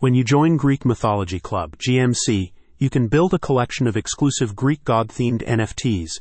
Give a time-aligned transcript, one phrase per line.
[0.00, 4.82] When you join Greek Mythology Club, GMC, you can build a collection of exclusive Greek
[4.82, 6.12] god themed NFTs.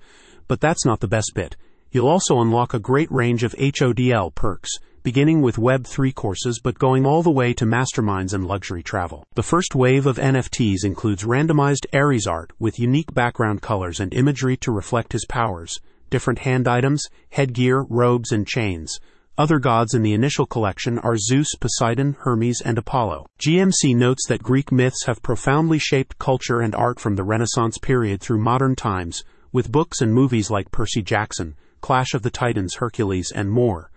[0.49, 1.55] But that's not the best bit.
[1.89, 4.69] You'll also unlock a great range of HODL perks,
[5.01, 9.23] beginning with Web3 courses but going all the way to masterminds and luxury travel.
[9.35, 14.57] The first wave of NFTs includes randomized Ares art with unique background colors and imagery
[14.57, 18.99] to reflect his powers, different hand items, headgear, robes, and chains.
[19.39, 23.25] Other gods in the initial collection are Zeus, Poseidon, Hermes, and Apollo.
[23.39, 28.19] GMC notes that Greek myths have profoundly shaped culture and art from the Renaissance period
[28.19, 29.23] through modern times,
[29.53, 33.89] with books and movies like Percy Jackson, Clash of the Titans, Hercules, and more.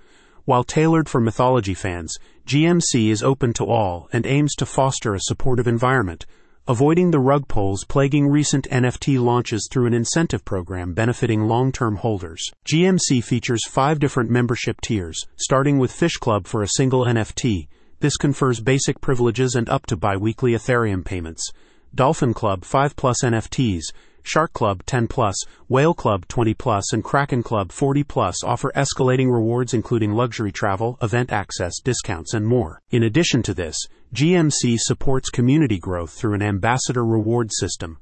[0.44, 5.20] While tailored for mythology fans, GMC is open to all and aims to foster a
[5.20, 6.24] supportive environment,
[6.68, 11.96] avoiding the rug pulls plaguing recent NFT launches through an incentive program benefiting long term
[11.96, 12.50] holders.
[12.70, 17.68] GMC features five different membership tiers, starting with Fish Club for a single NFT.
[18.00, 21.50] This confers basic privileges and up to bi weekly Ethereum payments.
[21.94, 23.82] Dolphin Club 5 plus NFTs
[24.22, 25.34] Shark Club 10 Plus,
[25.68, 30.98] Whale Club 20 Plus, and Kraken Club 40 Plus offer escalating rewards including luxury travel,
[31.02, 32.80] event access, discounts, and more.
[32.90, 33.76] In addition to this,
[34.14, 37.98] GMC supports community growth through an ambassador reward system.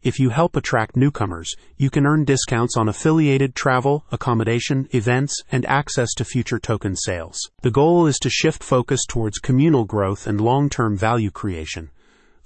[0.00, 5.66] If you help attract newcomers, you can earn discounts on affiliated travel, accommodation, events, and
[5.66, 7.50] access to future token sales.
[7.62, 11.90] The goal is to shift focus towards communal growth and long term value creation.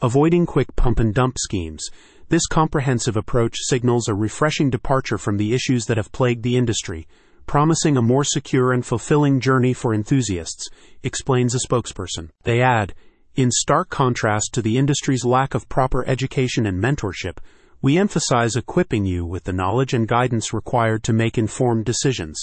[0.00, 1.90] Avoiding quick pump and dump schemes,
[2.32, 7.06] this comprehensive approach signals a refreshing departure from the issues that have plagued the industry,
[7.44, 10.66] promising a more secure and fulfilling journey for enthusiasts,
[11.02, 12.30] explains a spokesperson.
[12.44, 12.94] They add,
[13.36, 17.36] in stark contrast to the industry's lack of proper education and mentorship,
[17.82, 22.42] we emphasize equipping you with the knowledge and guidance required to make informed decisions.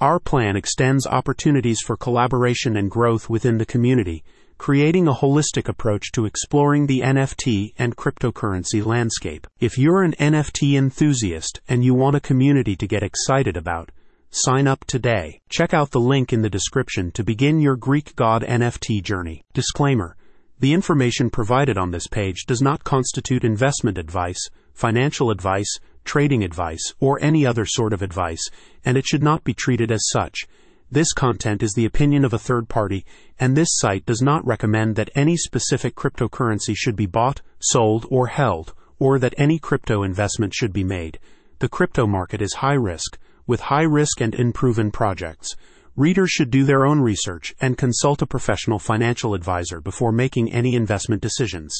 [0.00, 4.24] Our plan extends opportunities for collaboration and growth within the community
[4.60, 9.46] creating a holistic approach to exploring the NFT and cryptocurrency landscape.
[9.58, 13.90] If you're an NFT enthusiast and you want a community to get excited about,
[14.28, 15.40] sign up today.
[15.48, 19.42] Check out the link in the description to begin your Greek god NFT journey.
[19.54, 20.14] Disclaimer
[20.58, 26.92] The information provided on this page does not constitute investment advice, financial advice, trading advice,
[27.00, 28.46] or any other sort of advice,
[28.84, 30.46] and it should not be treated as such.
[30.92, 33.06] This content is the opinion of a third party,
[33.38, 38.26] and this site does not recommend that any specific cryptocurrency should be bought, sold, or
[38.26, 41.20] held, or that any crypto investment should be made.
[41.60, 45.54] The crypto market is high risk, with high risk and unproven projects.
[45.94, 50.74] Readers should do their own research and consult a professional financial advisor before making any
[50.74, 51.72] investment decisions.